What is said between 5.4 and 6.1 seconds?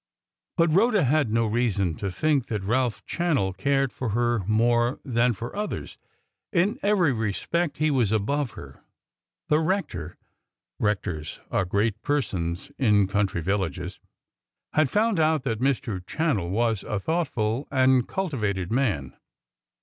others.